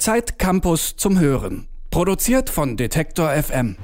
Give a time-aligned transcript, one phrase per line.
[0.00, 1.68] Zeit Campus zum Hören.
[1.90, 3.76] Produziert von Detektor FM.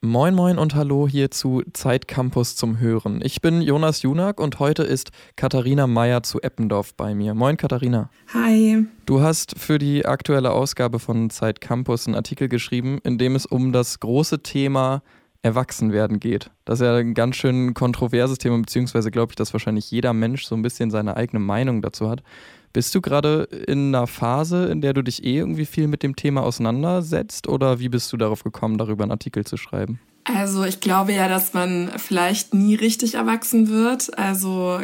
[0.00, 3.20] Moin Moin und Hallo hier zu Zeit Campus zum Hören.
[3.22, 7.34] Ich bin Jonas Junak und heute ist Katharina Meyer zu Eppendorf bei mir.
[7.34, 8.10] Moin Katharina.
[8.34, 8.84] Hi.
[9.06, 13.46] Du hast für die aktuelle Ausgabe von Zeit Campus einen Artikel geschrieben, in dem es
[13.46, 15.04] um das große Thema
[15.42, 16.50] Erwachsenwerden geht.
[16.64, 20.46] Das ist ja ein ganz schön kontroverses Thema, beziehungsweise glaube ich, dass wahrscheinlich jeder Mensch
[20.46, 22.24] so ein bisschen seine eigene Meinung dazu hat.
[22.72, 26.16] Bist du gerade in einer Phase, in der du dich eh irgendwie viel mit dem
[26.16, 30.00] Thema auseinandersetzt oder wie bist du darauf gekommen, darüber einen Artikel zu schreiben?
[30.24, 34.18] Also ich glaube ja, dass man vielleicht nie richtig erwachsen wird.
[34.18, 34.80] Also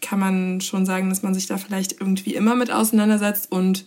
[0.00, 3.52] kann man schon sagen, dass man sich da vielleicht irgendwie immer mit auseinandersetzt.
[3.52, 3.84] Und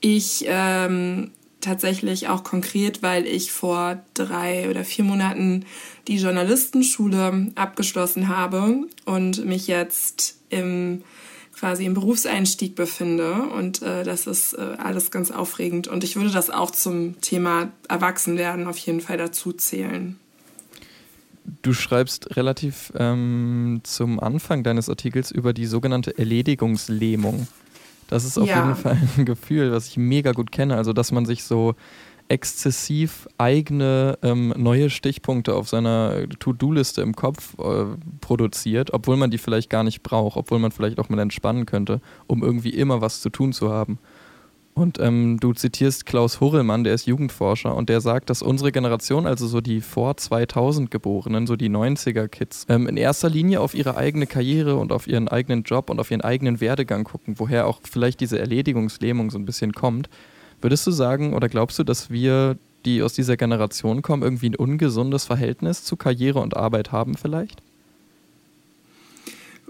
[0.00, 5.64] ich ähm, tatsächlich auch konkret, weil ich vor drei oder vier Monaten
[6.06, 11.02] die Journalistenschule abgeschlossen habe und mich jetzt im
[11.58, 16.30] quasi im Berufseinstieg befinde und äh, das ist äh, alles ganz aufregend und ich würde
[16.30, 20.18] das auch zum Thema Erwachsenwerden auf jeden Fall dazu zählen.
[21.62, 27.48] Du schreibst relativ ähm, zum Anfang deines Artikels über die sogenannte Erledigungslähmung.
[28.06, 28.62] Das ist auf ja.
[28.64, 30.76] jeden Fall ein Gefühl, was ich mega gut kenne.
[30.76, 31.74] Also, dass man sich so
[32.28, 37.84] exzessiv eigene ähm, neue Stichpunkte auf seiner To-Do-Liste im Kopf äh,
[38.20, 42.00] produziert, obwohl man die vielleicht gar nicht braucht, obwohl man vielleicht auch mal entspannen könnte,
[42.26, 43.98] um irgendwie immer was zu tun zu haben.
[44.78, 49.26] Und ähm, du zitierst Klaus Hurrellmann, der ist Jugendforscher, und der sagt, dass unsere Generation,
[49.26, 53.96] also so die vor 2000 Geborenen, so die 90er-Kids, ähm, in erster Linie auf ihre
[53.96, 57.80] eigene Karriere und auf ihren eigenen Job und auf ihren eigenen Werdegang gucken, woher auch
[57.82, 60.08] vielleicht diese Erledigungslähmung so ein bisschen kommt.
[60.60, 64.56] Würdest du sagen oder glaubst du, dass wir, die aus dieser Generation kommen, irgendwie ein
[64.56, 67.62] ungesundes Verhältnis zu Karriere und Arbeit haben vielleicht?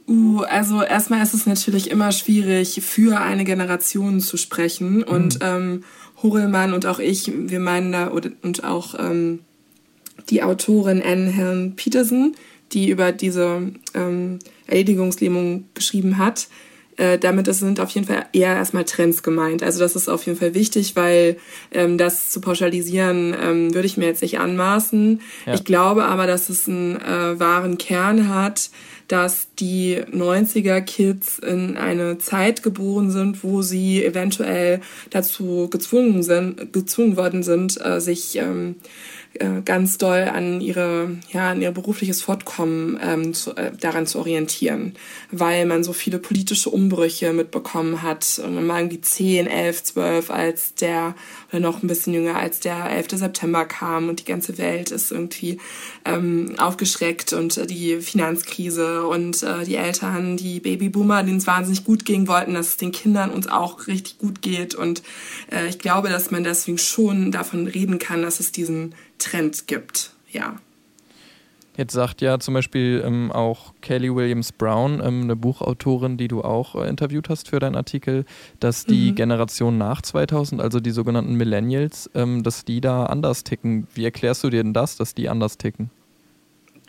[0.09, 5.03] Uh, also erstmal ist es natürlich immer schwierig, für eine Generation zu sprechen.
[5.03, 5.41] Und mhm.
[5.43, 5.85] ähm,
[6.23, 9.41] Horelmann und auch ich, wir meinen da, und auch ähm,
[10.31, 12.35] die Autorin Anne Helen Peterson,
[12.73, 16.49] die über diese ähm, Erledigungslähmung geschrieben hat,
[16.99, 19.63] äh, damit das sind auf jeden Fall eher erstmal Trends gemeint.
[19.63, 21.37] Also das ist auf jeden Fall wichtig, weil
[21.73, 25.21] ähm, das zu pauschalisieren ähm, würde ich mir jetzt nicht anmaßen.
[25.47, 25.55] Ja.
[25.55, 28.71] Ich glaube aber, dass es einen äh, wahren Kern hat,
[29.07, 36.73] dass die 90er Kids in eine Zeit geboren sind, wo sie eventuell dazu gezwungen sind,
[36.75, 38.77] gezwungen worden sind, äh, sich ähm,
[39.41, 44.19] äh, ganz doll an ihre, ja, an ihr berufliches Fortkommen ähm, zu, äh, daran zu
[44.19, 44.95] orientieren,
[45.31, 48.41] weil man so viele politische Umbrüche mitbekommen hat.
[48.45, 51.15] Und man war irgendwie 10, 11, 12, als der,
[51.51, 53.09] oder noch ein bisschen jünger, als der 11.
[53.13, 55.59] September kam und die ganze Welt ist irgendwie
[56.05, 62.05] ähm, aufgeschreckt und die Finanzkrise und äh, die Eltern, die Babyboomer, denen es wahnsinnig gut
[62.05, 64.75] ging, wollten, dass es den Kindern uns auch richtig gut geht.
[64.75, 65.03] Und
[65.51, 70.13] äh, ich glaube, dass man deswegen schon davon reden kann, dass es diesen Trend gibt.
[70.31, 70.57] Ja.
[71.79, 76.43] Jetzt sagt ja zum Beispiel ähm, auch Kelly Williams Brown, ähm, eine Buchautorin, die du
[76.43, 78.25] auch äh, interviewt hast für deinen Artikel,
[78.59, 79.15] dass die mhm.
[79.15, 83.87] Generation nach 2000, also die sogenannten Millennials, ähm, dass die da anders ticken.
[83.95, 85.91] Wie erklärst du dir denn das, dass die anders ticken?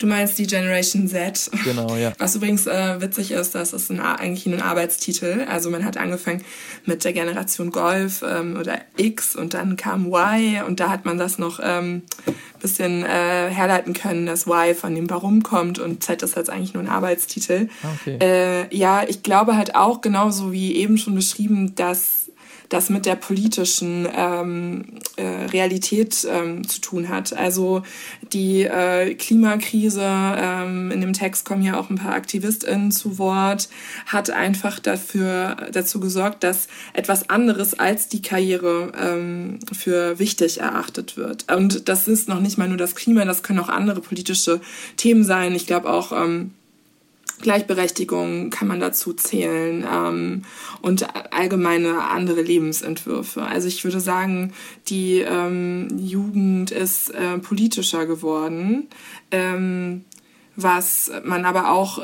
[0.00, 1.50] Du meinst die Generation Z.
[1.62, 2.14] Genau, ja.
[2.16, 5.44] Was übrigens äh, witzig ist, das ist ein, eigentlich ein Arbeitstitel.
[5.46, 6.42] Also man hat angefangen
[6.86, 11.18] mit der Generation Golf ähm, oder X und dann kam Y und da hat man
[11.18, 12.02] das noch ähm,
[12.60, 16.72] bisschen äh, herleiten können, dass Y von dem Warum kommt und Z ist jetzt eigentlich
[16.72, 17.68] nur ein Arbeitstitel.
[17.82, 18.18] Ah, okay.
[18.20, 22.19] Äh, ja, ich glaube halt auch genauso wie eben schon beschrieben, dass
[22.70, 24.84] das mit der politischen ähm,
[25.16, 27.36] äh, Realität ähm, zu tun hat.
[27.36, 27.82] Also
[28.32, 33.68] die äh, Klimakrise, ähm, in dem Text kommen ja auch ein paar AktivistInnen zu Wort,
[34.06, 41.16] hat einfach dafür, dazu gesorgt, dass etwas anderes als die Karriere ähm, für wichtig erachtet
[41.16, 41.52] wird.
[41.52, 44.60] Und das ist noch nicht mal nur das Klima, das können auch andere politische
[44.96, 45.54] Themen sein.
[45.56, 46.52] Ich glaube auch, ähm,
[47.40, 50.42] Gleichberechtigung kann man dazu zählen ähm,
[50.82, 53.42] und allgemeine andere Lebensentwürfe.
[53.42, 54.52] Also ich würde sagen,
[54.88, 58.88] die ähm, Jugend ist äh, politischer geworden,
[59.30, 60.04] ähm,
[60.56, 62.00] was man aber auch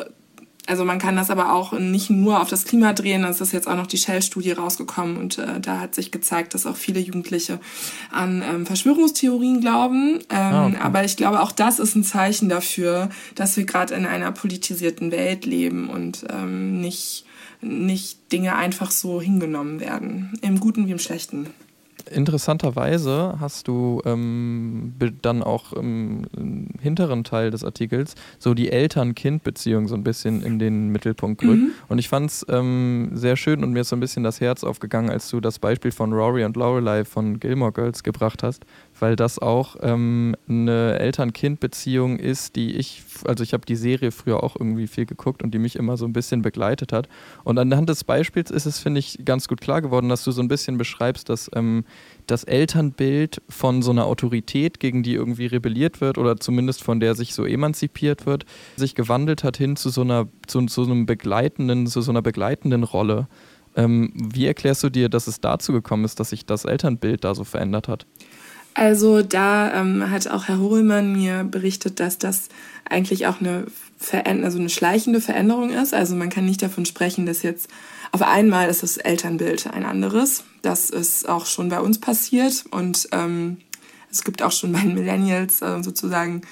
[0.66, 3.24] also man kann das aber auch nicht nur auf das Klima drehen.
[3.24, 6.66] Es ist jetzt auch noch die Shell-Studie rausgekommen und äh, da hat sich gezeigt, dass
[6.66, 7.60] auch viele Jugendliche
[8.10, 10.18] an ähm, Verschwörungstheorien glauben.
[10.28, 10.76] Ähm, ah, okay.
[10.82, 15.12] Aber ich glaube, auch das ist ein Zeichen dafür, dass wir gerade in einer politisierten
[15.12, 17.24] Welt leben und ähm, nicht,
[17.60, 20.38] nicht Dinge einfach so hingenommen werden.
[20.42, 21.46] Im Guten wie im Schlechten.
[22.10, 29.88] Interessanterweise hast du ähm, dann auch im, im, hinteren Teil des Artikels so die Eltern-Kind-Beziehung
[29.88, 31.62] so ein bisschen in den Mittelpunkt gerückt.
[31.62, 31.70] Mhm.
[31.88, 34.62] Und ich fand es ähm, sehr schön und mir ist so ein bisschen das Herz
[34.62, 38.64] aufgegangen, als du das Beispiel von Rory und Lorelei von Gilmore Girls gebracht hast,
[39.00, 44.42] weil das auch ähm, eine Eltern-Kind-Beziehung ist, die ich, also ich habe die Serie früher
[44.42, 47.08] auch irgendwie viel geguckt und die mich immer so ein bisschen begleitet hat.
[47.44, 50.42] Und anhand des Beispiels ist es, finde ich, ganz gut klar geworden, dass du so
[50.42, 51.84] ein bisschen beschreibst, dass ähm,
[52.26, 57.14] das Elternbild von so einer Autorität, gegen die irgendwie rebelliert wird oder zumindest von der
[57.14, 58.46] sich so emanzipiert wird,
[58.76, 62.82] sich gewandelt hat hin zu so einer, zu, zu einem begleitenden, zu so einer begleitenden
[62.82, 63.28] Rolle.
[63.76, 67.34] Ähm, wie erklärst du dir, dass es dazu gekommen ist, dass sich das Elternbild da
[67.34, 68.06] so verändert hat?
[68.76, 72.50] Also da ähm, hat auch Herr Hohlmann mir berichtet, dass das
[72.84, 73.64] eigentlich auch eine,
[73.96, 75.94] Veränder also eine schleichende Veränderung ist.
[75.94, 77.70] Also man kann nicht davon sprechen, dass jetzt
[78.12, 80.44] auf einmal ist das Elternbild ein anderes.
[80.60, 83.56] Das ist auch schon bei uns passiert und ähm,
[84.10, 86.42] es gibt auch schon bei den Millennials äh, sozusagen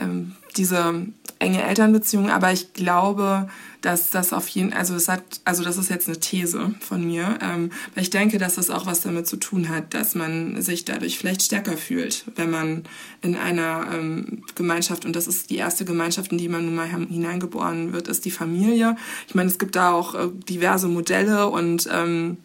[0.00, 1.06] ähm, diese
[1.38, 3.48] enge Elternbeziehung, aber ich glaube,
[3.80, 7.38] dass das auf jeden, also es hat, also das ist jetzt eine These von mir,
[7.40, 10.84] ähm, weil ich denke, dass das auch was damit zu tun hat, dass man sich
[10.84, 12.84] dadurch vielleicht stärker fühlt, wenn man
[13.22, 16.88] in einer ähm, Gemeinschaft und das ist die erste Gemeinschaft, in die man nun mal
[16.88, 18.96] hineingeboren wird, ist die Familie.
[19.28, 22.38] Ich meine, es gibt da auch äh, diverse Modelle und ähm,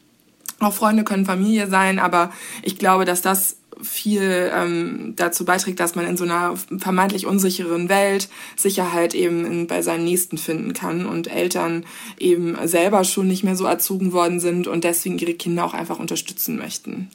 [0.60, 2.32] auch Freunde können Familie sein, aber
[2.62, 7.90] ich glaube, dass das viel ähm, dazu beiträgt, dass man in so einer vermeintlich unsicheren
[7.90, 11.86] Welt Sicherheit eben in, bei seinen Nächsten finden kann und Eltern
[12.20, 16.00] eben selber schon nicht mehr so erzogen worden sind und deswegen ihre Kinder auch einfach
[16.00, 17.10] unterstützen möchten.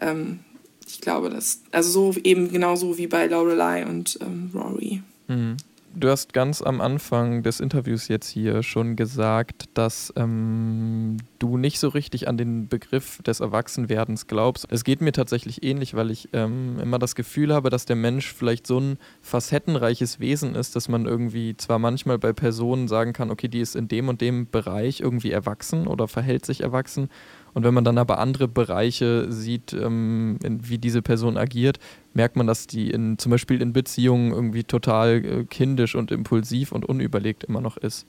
[0.00, 0.40] Ähm,
[0.86, 5.02] ich glaube, dass, also so eben genauso wie bei Lorelei und ähm, Rory.
[5.28, 5.56] Mhm.
[5.96, 11.78] Du hast ganz am Anfang des Interviews jetzt hier schon gesagt, dass ähm, du nicht
[11.78, 14.66] so richtig an den Begriff des Erwachsenwerdens glaubst.
[14.70, 18.32] Es geht mir tatsächlich ähnlich, weil ich ähm, immer das Gefühl habe, dass der Mensch
[18.32, 23.30] vielleicht so ein facettenreiches Wesen ist, dass man irgendwie zwar manchmal bei Personen sagen kann,
[23.30, 27.08] okay, die ist in dem und dem Bereich irgendwie erwachsen oder verhält sich erwachsen
[27.54, 31.78] und wenn man dann aber andere Bereiche sieht, ähm, in, wie diese Person agiert,
[32.12, 36.72] merkt man, dass die in, zum Beispiel in Beziehungen irgendwie total äh, kindisch und impulsiv
[36.72, 38.06] und unüberlegt immer noch ist.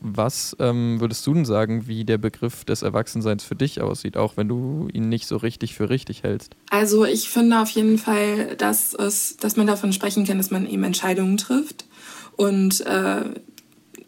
[0.00, 4.36] Was ähm, würdest du denn sagen, wie der Begriff des Erwachsenseins für dich aussieht, auch
[4.36, 6.54] wenn du ihn nicht so richtig für richtig hältst?
[6.70, 10.66] Also ich finde auf jeden Fall, dass, es, dass man davon sprechen kann, dass man
[10.66, 11.86] eben Entscheidungen trifft
[12.36, 13.24] und, äh,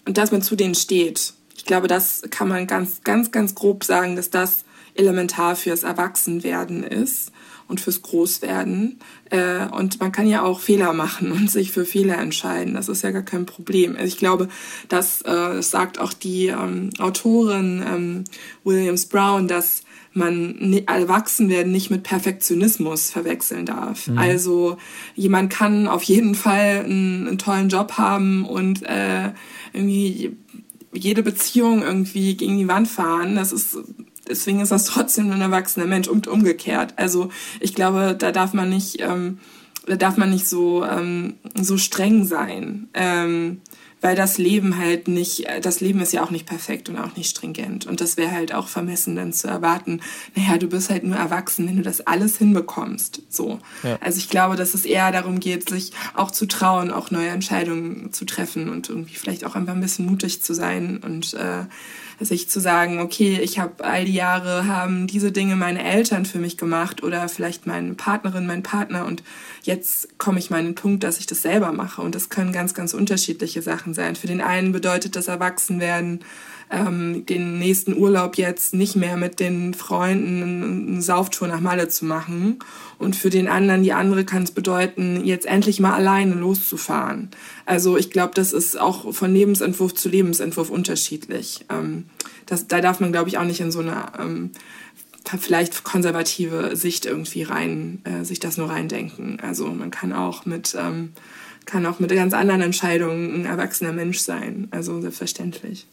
[0.06, 1.32] und dass man zu denen steht.
[1.56, 4.64] Ich glaube, das kann man ganz, ganz, ganz grob sagen, dass das
[4.98, 7.32] elementar fürs Erwachsenwerden ist
[7.68, 8.98] und fürs Großwerden.
[9.30, 12.74] Äh, und man kann ja auch Fehler machen und sich für Fehler entscheiden.
[12.74, 13.94] Das ist ja gar kein Problem.
[13.94, 14.48] Also ich glaube,
[14.88, 18.24] das, äh, sagt auch die ähm, Autorin ähm,
[18.64, 19.82] Williams Brown, dass
[20.14, 24.08] man Erwachsenwerden nicht mit Perfektionismus verwechseln darf.
[24.08, 24.18] Mhm.
[24.18, 24.78] Also
[25.14, 29.30] jemand kann auf jeden Fall einen, einen tollen Job haben und äh,
[29.72, 30.36] irgendwie
[30.92, 33.36] jede Beziehung irgendwie gegen die Wand fahren.
[33.36, 33.78] Das ist
[34.28, 36.94] deswegen ist das trotzdem ein erwachsener Mensch und umgekehrt.
[36.96, 37.30] Also
[37.60, 39.38] ich glaube, da darf man nicht, ähm,
[39.86, 43.60] da darf man nicht so ähm, so streng sein, ähm,
[44.00, 47.30] weil das Leben halt nicht, das Leben ist ja auch nicht perfekt und auch nicht
[47.30, 50.00] stringent und das wäre halt auch vermessen dann zu erwarten.
[50.36, 53.22] Naja, du bist halt nur erwachsen, wenn du das alles hinbekommst.
[53.28, 53.98] So, ja.
[54.00, 58.12] also ich glaube, dass es eher darum geht, sich auch zu trauen, auch neue Entscheidungen
[58.12, 61.64] zu treffen und irgendwie vielleicht auch einfach ein bisschen mutig zu sein und äh,
[62.20, 66.38] sich zu sagen, okay, ich habe all die Jahre haben diese Dinge meine Eltern für
[66.38, 69.22] mich gemacht oder vielleicht meine Partnerin, mein Partner und
[69.62, 72.52] jetzt komme ich mal an den Punkt, dass ich das selber mache und das können
[72.52, 74.16] ganz, ganz unterschiedliche Sachen sein.
[74.16, 76.20] Für den einen bedeutet das Erwachsenwerden,
[76.70, 82.04] ähm, den nächsten Urlaub jetzt nicht mehr mit den Freunden eine Sauftour nach Malle zu
[82.04, 82.58] machen.
[82.98, 87.30] Und für den anderen, die andere kann es bedeuten, jetzt endlich mal alleine loszufahren.
[87.64, 91.64] Also ich glaube, das ist auch von Lebensentwurf zu Lebensentwurf unterschiedlich.
[91.70, 92.06] Ähm,
[92.46, 94.50] das, da darf man, glaube ich, auch nicht in so eine ähm,
[95.38, 99.38] vielleicht konservative Sicht irgendwie rein, äh, sich das nur reindenken.
[99.40, 101.12] Also man kann auch mit ähm,
[101.68, 104.68] kann auch mit ganz anderen Entscheidungen ein erwachsener Mensch sein.
[104.70, 105.86] Also selbstverständlich.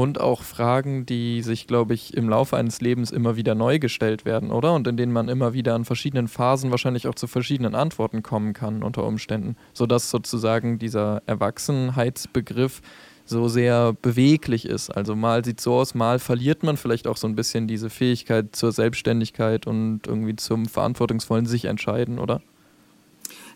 [0.00, 4.24] Und auch Fragen, die sich, glaube ich, im Laufe eines Lebens immer wieder neu gestellt
[4.24, 4.72] werden, oder?
[4.72, 8.54] Und in denen man immer wieder an verschiedenen Phasen wahrscheinlich auch zu verschiedenen Antworten kommen
[8.54, 9.56] kann unter Umständen.
[9.74, 12.80] Sodass sozusagen dieser Erwachsenheitsbegriff
[13.26, 14.88] so sehr beweglich ist.
[14.88, 18.56] Also mal sieht so aus, mal verliert man vielleicht auch so ein bisschen diese Fähigkeit
[18.56, 22.40] zur Selbstständigkeit und irgendwie zum verantwortungsvollen sich entscheiden, oder?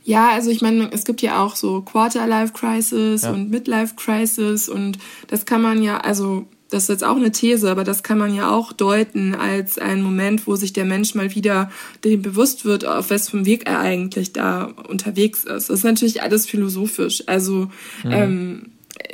[0.04, 3.32] Ja, also ich meine, es gibt ja auch so Quarter-Life-Crisis ja.
[3.32, 7.84] und Midlife-Crisis und das kann man ja, also das ist jetzt auch eine These, aber
[7.84, 11.70] das kann man ja auch deuten als ein Moment, wo sich der Mensch mal wieder
[12.04, 15.70] dem bewusst wird, auf was für Weg er eigentlich da unterwegs ist.
[15.70, 17.22] Das ist natürlich alles philosophisch.
[17.26, 17.70] Also
[18.02, 18.10] mhm.
[18.10, 18.62] ähm,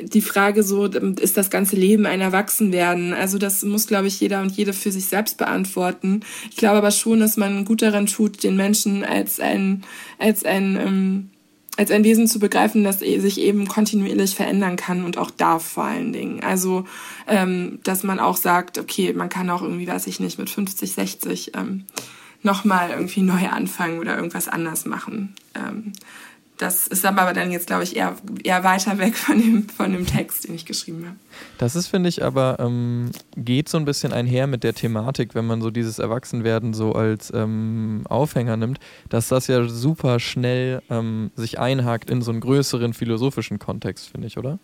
[0.01, 3.13] die Frage so, ist das ganze Leben ein Erwachsenwerden?
[3.13, 6.21] Also das muss, glaube ich, jeder und jede für sich selbst beantworten.
[6.49, 9.83] Ich glaube aber schon, dass man gut daran tut, den Menschen als ein,
[10.19, 11.29] als ein, ähm,
[11.77, 15.63] als ein Wesen zu begreifen, das e-, sich eben kontinuierlich verändern kann und auch darf
[15.63, 16.43] vor allen Dingen.
[16.43, 16.85] Also,
[17.27, 20.91] ähm, dass man auch sagt, okay, man kann auch irgendwie, weiß ich nicht, mit 50,
[20.91, 21.85] 60 ähm,
[22.43, 25.33] nochmal irgendwie neu anfangen oder irgendwas anders machen.
[25.55, 25.93] Ähm,
[26.61, 30.05] das ist aber dann jetzt, glaube ich, eher, eher weiter weg von dem, von dem
[30.05, 31.15] Text, den ich geschrieben habe.
[31.57, 35.47] Das ist, finde ich, aber ähm, geht so ein bisschen einher mit der Thematik, wenn
[35.47, 41.31] man so dieses Erwachsenwerden so als ähm, Aufhänger nimmt, dass das ja super schnell ähm,
[41.35, 44.59] sich einhakt in so einen größeren philosophischen Kontext, finde ich, oder?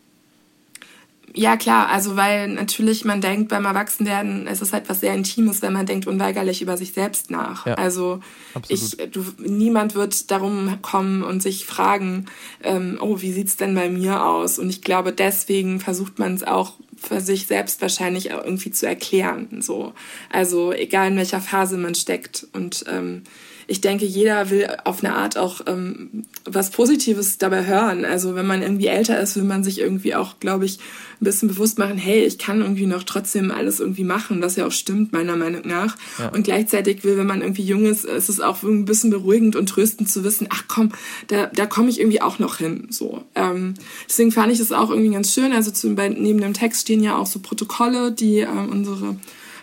[1.33, 5.61] Ja, klar, also weil natürlich man denkt beim Erwachsenwerden, es ist halt was sehr Intimes,
[5.61, 7.65] wenn man denkt unweigerlich über sich selbst nach.
[7.65, 8.21] Ja, also
[8.69, 12.25] ich, du, niemand wird darum kommen und sich fragen,
[12.63, 14.57] ähm, oh, wie sieht's denn bei mir aus?
[14.57, 19.61] Und ich glaube, deswegen versucht man es auch für sich selbst wahrscheinlich irgendwie zu erklären.
[19.61, 19.93] So.
[20.31, 22.47] Also egal in welcher Phase man steckt.
[22.53, 23.23] Und ähm,
[23.67, 28.05] ich denke, jeder will auf eine Art auch ähm, was Positives dabei hören.
[28.05, 30.79] Also wenn man irgendwie älter ist, will man sich irgendwie auch, glaube ich,
[31.19, 34.65] ein bisschen bewusst machen, hey, ich kann irgendwie noch trotzdem alles irgendwie machen, was ja
[34.65, 35.97] auch stimmt, meiner Meinung nach.
[36.17, 36.29] Ja.
[36.29, 39.67] Und gleichzeitig will, wenn man irgendwie jung ist, ist es auch ein bisschen beruhigend und
[39.67, 40.93] tröstend zu wissen, ach komm,
[41.27, 42.87] da, da komme ich irgendwie auch noch hin.
[42.89, 43.23] So.
[43.35, 43.73] Ähm,
[44.07, 45.51] deswegen fand ich es auch irgendwie ganz schön.
[45.51, 49.17] Also zu, bei, neben dem Text stehen ja auch so Protokolle, die äh, unsere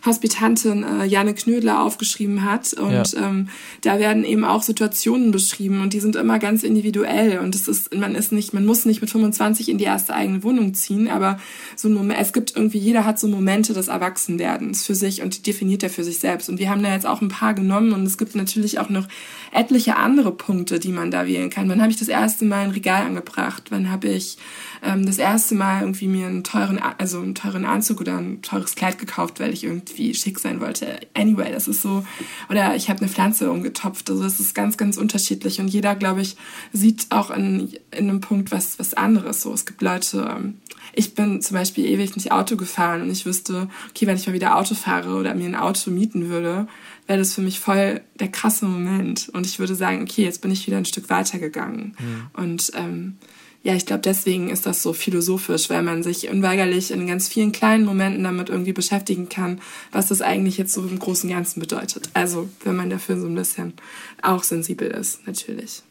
[0.05, 2.73] Hospitantin äh, Janne Knödler aufgeschrieben hat.
[2.75, 3.29] Und ja.
[3.29, 3.49] ähm,
[3.81, 7.39] da werden eben auch Situationen beschrieben und die sind immer ganz individuell.
[7.39, 10.43] Und es ist, man ist nicht, man muss nicht mit 25 in die erste eigene
[10.43, 11.39] Wohnung ziehen, aber
[11.77, 15.39] so ein Moment, es gibt irgendwie, jeder hat so Momente des Erwachsenwerdens für sich und
[15.39, 16.49] die definiert er für sich selbst.
[16.49, 19.09] Und wir haben da jetzt auch ein paar genommen und es gibt natürlich auch noch
[19.53, 21.69] etliche andere Punkte, die man da wählen kann.
[21.69, 23.65] Wann habe ich das erste Mal ein Regal angebracht?
[23.71, 24.37] Wann habe ich
[24.83, 28.75] ähm, das erste Mal irgendwie mir einen teuren, also einen teuren Anzug oder ein teures
[28.75, 31.01] Kleid gekauft, weil ich irgendwie schick sein wollte.
[31.15, 32.05] Anyway, das ist so,
[32.49, 34.11] oder ich habe eine Pflanze umgetopft.
[34.11, 36.37] Also das ist ganz, ganz unterschiedlich und jeder, glaube ich,
[36.73, 39.43] sieht auch in, in einem Punkt was, was anderes.
[39.43, 40.55] So, es gibt Leute, ähm,
[40.93, 44.33] ich bin zum Beispiel ewig nicht Auto gefahren und ich wüsste, okay, wenn ich mal
[44.33, 46.69] wieder Auto fahre oder mir ein Auto mieten würde,
[47.07, 49.29] wäre das für mich voll der krasse Moment.
[49.33, 51.97] Und ich würde sagen, okay, jetzt bin ich wieder ein Stück weitergegangen.
[51.99, 52.27] Mhm.
[52.33, 53.17] Und ähm,
[53.65, 57.51] ja, ich glaube, deswegen ist das so philosophisch, weil man sich unweigerlich in ganz vielen
[57.51, 59.59] kleinen Momenten damit irgendwie beschäftigen kann,
[59.91, 62.11] was das eigentlich jetzt so im Großen Ganzen bedeutet.
[62.13, 63.73] Also, wenn man dafür so ein bisschen
[64.21, 65.83] auch sensibel ist, natürlich.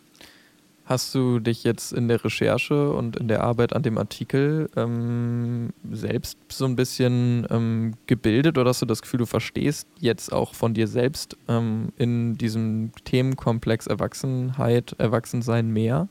[0.85, 5.69] Hast du dich jetzt in der Recherche und in der Arbeit an dem Artikel ähm,
[5.91, 10.53] selbst so ein bisschen ähm, gebildet oder hast du das Gefühl, du verstehst jetzt auch
[10.53, 16.07] von dir selbst ähm, in diesem Themenkomplex Erwachsenheit, Erwachsensein mehr?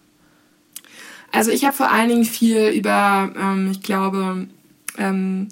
[1.32, 4.46] Also ich habe vor allen Dingen viel über, ähm, ich glaube,
[4.98, 5.48] ähm,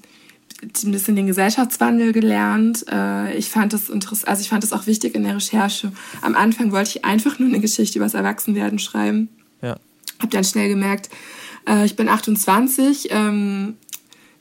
[0.63, 2.85] ein bisschen den Gesellschaftswandel gelernt.
[2.91, 5.93] Äh, ich fand das interessant, also ich fand das auch wichtig in der Recherche.
[6.21, 9.31] Am Anfang wollte ich einfach nur eine Geschichte über das Erwachsenwerden schreiben.
[9.63, 9.77] Ja.
[10.21, 11.09] Hab dann schnell gemerkt,
[11.67, 13.77] äh, ich bin 28, ähm,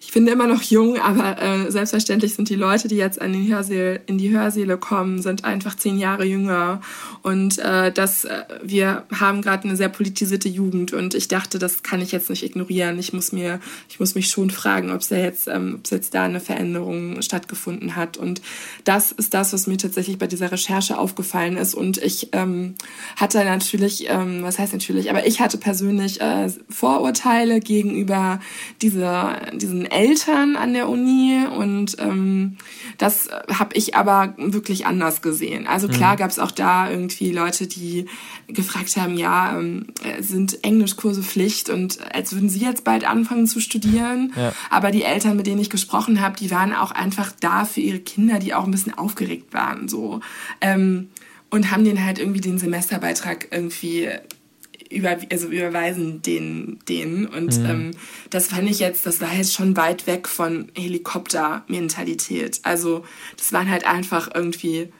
[0.01, 3.45] ich finde immer noch jung, aber äh, selbstverständlich sind die Leute, die jetzt an den
[3.49, 6.79] Hörsäle, in die Hörsäle kommen, sind einfach zehn Jahre jünger.
[7.21, 11.83] Und äh, das, äh, wir haben gerade eine sehr politisierte Jugend und ich dachte, das
[11.83, 12.97] kann ich jetzt nicht ignorieren.
[12.97, 16.23] Ich muss mir, ich muss mich schon fragen, ob es jetzt, ähm, ob jetzt da
[16.23, 18.15] eine Veränderung stattgefunden hat.
[18.15, 18.41] Und
[18.85, 21.73] das ist das, was mir tatsächlich bei dieser Recherche aufgefallen ist.
[21.75, 22.75] Und ich ähm,
[23.17, 28.39] hatte natürlich, ähm, was heißt natürlich, aber ich hatte persönlich äh, Vorurteile gegenüber
[28.81, 32.57] dieser, diesen Eltern an der Uni und ähm,
[32.97, 35.67] das habe ich aber wirklich anders gesehen.
[35.67, 36.17] Also klar mhm.
[36.17, 38.05] gab es auch da irgendwie Leute, die
[38.47, 39.87] gefragt haben, ja, ähm,
[40.19, 44.33] sind Englischkurse Pflicht und als würden sie jetzt bald anfangen zu studieren.
[44.35, 44.53] Ja.
[44.69, 47.99] Aber die Eltern, mit denen ich gesprochen habe, die waren auch einfach da für ihre
[47.99, 50.21] Kinder, die auch ein bisschen aufgeregt waren so.
[50.61, 51.09] Ähm,
[51.51, 54.09] und haben denen halt irgendwie den Semesterbeitrag irgendwie
[54.89, 57.25] über, also überweisen den, denen.
[57.25, 57.65] Und mhm.
[57.65, 57.91] ähm,
[58.29, 62.59] das fand ich jetzt, das war jetzt schon weit weg von Helikopter-Mentalität.
[62.63, 63.03] Also
[63.37, 64.91] das waren halt einfach irgendwie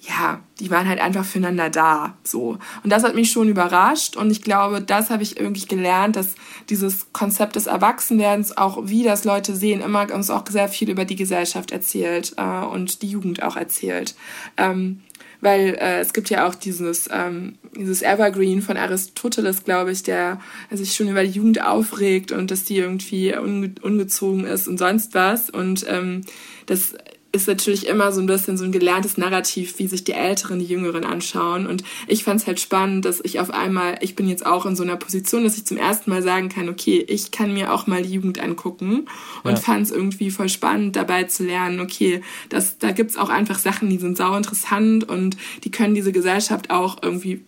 [0.00, 2.58] ja, die waren halt einfach füreinander da, so.
[2.82, 6.36] Und das hat mich schon überrascht und ich glaube, das habe ich irgendwie gelernt, dass
[6.70, 11.04] dieses Konzept des Erwachsenwerdens, auch wie das Leute sehen, immer uns auch sehr viel über
[11.04, 14.14] die Gesellschaft erzählt äh, und die Jugend auch erzählt.
[14.56, 15.02] Ähm,
[15.40, 20.40] weil äh, es gibt ja auch dieses, ähm, dieses Evergreen von Aristoteles, glaube ich, der
[20.70, 25.14] sich schon über die Jugend aufregt und dass die irgendwie unge ungezogen ist und sonst
[25.14, 25.50] was.
[25.50, 26.22] Und ähm,
[26.66, 26.94] das
[27.32, 30.64] ist natürlich immer so ein bisschen so ein gelerntes Narrativ, wie sich die Älteren die
[30.64, 31.66] Jüngeren anschauen.
[31.66, 34.74] Und ich fand es halt spannend, dass ich auf einmal, ich bin jetzt auch in
[34.74, 37.86] so einer Position, dass ich zum ersten Mal sagen kann, okay, ich kann mir auch
[37.86, 39.06] mal die Jugend angucken
[39.44, 39.56] und ja.
[39.56, 43.90] fand es irgendwie voll spannend, dabei zu lernen, okay, das, da gibt's auch einfach Sachen,
[43.90, 47.44] die sind sau interessant und die können diese Gesellschaft auch irgendwie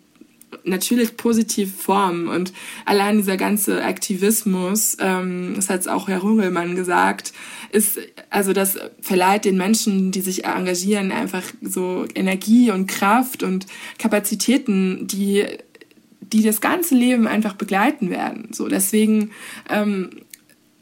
[0.64, 2.28] natürlich positiv formen.
[2.28, 2.52] Und
[2.84, 7.32] allein dieser ganze Aktivismus, ähm, das hat auch Herr Hungelmann gesagt,
[7.70, 7.98] ist,
[8.30, 13.66] also das verleiht den Menschen, die sich engagieren, einfach so Energie und Kraft und
[13.98, 15.46] Kapazitäten, die
[16.32, 18.48] die das ganze Leben einfach begleiten werden.
[18.52, 19.32] So deswegen
[19.68, 20.10] ähm,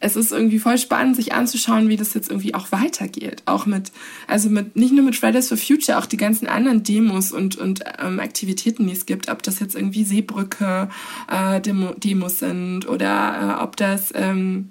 [0.00, 3.42] es ist irgendwie voll spannend, sich anzuschauen, wie das jetzt irgendwie auch weitergeht.
[3.44, 3.92] Auch mit,
[4.26, 7.84] also mit, nicht nur mit Fridays for Future, auch die ganzen anderen Demos und, und
[7.98, 10.88] ähm, Aktivitäten, die es gibt, ob das jetzt irgendwie Seebrücke
[11.30, 14.70] äh, Demo, Demos sind oder äh, ob das ähm,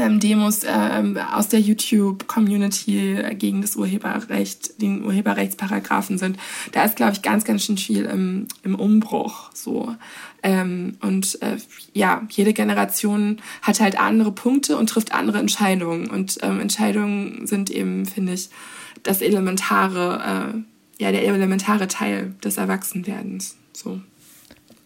[0.00, 6.38] ähm, Demos ähm, aus der YouTube-Community gegen das Urheberrecht, den Urheberrechtsparagraphen sind.
[6.72, 9.50] Da ist, glaube ich, ganz, ganz schön viel im, im Umbruch.
[9.54, 9.94] So.
[10.42, 11.58] Ähm, und äh,
[11.92, 16.10] ja, jede Generation hat halt andere Punkte und trifft andere Entscheidungen.
[16.10, 18.48] Und ähm, Entscheidungen sind eben, finde ich,
[19.02, 23.56] das elementare, äh, ja, der elementare Teil des Erwachsenwerdens.
[23.72, 24.00] So.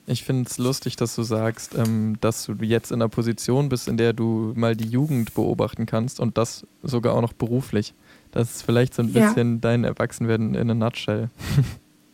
[0.06, 3.88] Ich finde es lustig, dass du sagst, ähm, dass du jetzt in einer Position bist,
[3.88, 7.94] in der du mal die Jugend beobachten kannst und das sogar auch noch beruflich.
[8.30, 9.58] Das ist vielleicht so ein bisschen ja.
[9.60, 11.30] dein Erwachsenwerden in a nutshell.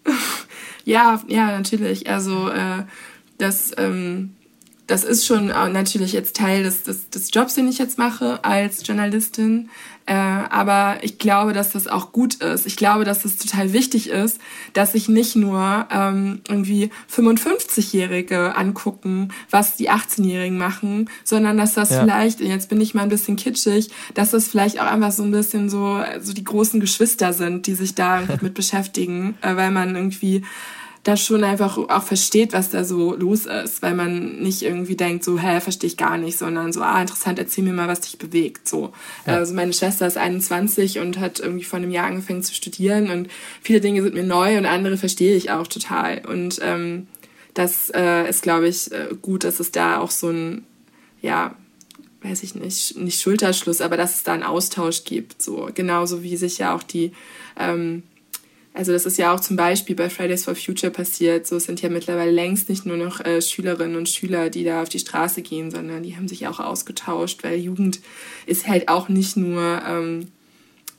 [0.85, 2.09] ja, ja, natürlich.
[2.09, 2.85] Also äh,
[3.38, 4.35] das, ähm,
[4.90, 8.85] das ist schon natürlich jetzt Teil des, des, des Jobs, den ich jetzt mache als
[8.85, 9.70] Journalistin.
[10.04, 12.66] Äh, aber ich glaube, dass das auch gut ist.
[12.66, 14.40] Ich glaube, dass es das total wichtig ist,
[14.73, 21.90] dass sich nicht nur ähm, irgendwie 55-Jährige angucken, was die 18-Jährigen machen, sondern dass das
[21.90, 22.00] ja.
[22.00, 25.30] vielleicht, jetzt bin ich mal ein bisschen kitschig, dass das vielleicht auch einfach so ein
[25.30, 29.94] bisschen so, so die großen Geschwister sind, die sich da mit beschäftigen, äh, weil man
[29.94, 30.42] irgendwie
[31.02, 35.25] da schon einfach auch versteht, was da so los ist, weil man nicht irgendwie denkt,
[35.25, 38.19] so, hä, verstehe ich gar nicht, sondern so, ah, interessant, erzähl mir mal, was dich
[38.19, 38.92] bewegt, so.
[39.26, 39.37] Ja.
[39.37, 43.28] Also meine Schwester ist 21 und hat irgendwie vor einem Jahr angefangen zu studieren und
[43.62, 47.07] viele Dinge sind mir neu und andere verstehe ich auch total und ähm,
[47.54, 50.67] das äh, ist, glaube ich, äh, gut, dass es da auch so ein,
[51.23, 51.54] ja,
[52.23, 56.36] weiß ich nicht, nicht Schulterschluss, aber dass es da einen Austausch gibt, so genauso wie
[56.36, 57.13] sich ja auch die
[57.58, 58.02] ähm,
[58.73, 61.47] also das ist ja auch zum Beispiel bei Fridays for Future passiert.
[61.47, 64.89] So sind ja mittlerweile längst nicht nur noch äh, Schülerinnen und Schüler, die da auf
[64.89, 68.00] die Straße gehen, sondern die haben sich auch ausgetauscht, weil Jugend
[68.47, 70.28] ist halt auch nicht nur, ähm,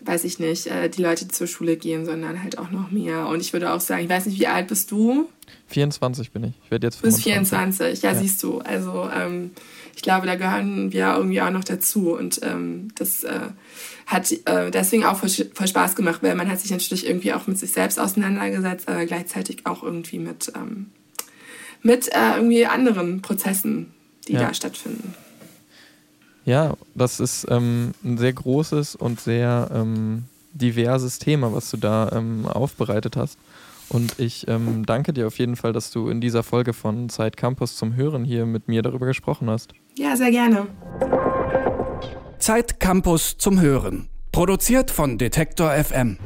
[0.01, 3.27] weiß ich nicht, äh, die Leute, die zur Schule gehen, sondern halt auch noch mehr.
[3.27, 5.29] Und ich würde auch sagen, ich weiß nicht, wie alt bist du?
[5.67, 6.53] 24 bin ich.
[6.65, 7.23] Ich werde jetzt 25.
[7.23, 8.59] Bis 24, ja, ja, siehst du.
[8.59, 9.51] Also ähm,
[9.95, 12.15] ich glaube, da gehören wir irgendwie auch noch dazu.
[12.15, 13.49] Und ähm, das äh,
[14.05, 17.47] hat äh, deswegen auch voll, voll, Spaß gemacht, weil man hat sich natürlich irgendwie auch
[17.47, 20.87] mit sich selbst auseinandergesetzt, aber gleichzeitig auch irgendwie mit, ähm,
[21.81, 23.91] mit äh, irgendwie anderen Prozessen,
[24.27, 24.47] die ja.
[24.47, 25.13] da stattfinden.
[26.45, 30.23] Ja, das ist ähm, ein sehr großes und sehr ähm,
[30.53, 33.37] diverses Thema, was du da ähm, aufbereitet hast.
[33.91, 37.35] Und ich ähm, danke dir auf jeden Fall, dass du in dieser Folge von Zeit
[37.35, 39.73] Campus zum Hören hier mit mir darüber gesprochen hast.
[39.97, 40.67] Ja, sehr gerne.
[42.39, 44.07] Zeit Campus zum Hören.
[44.31, 46.17] Produziert von Detektor FM.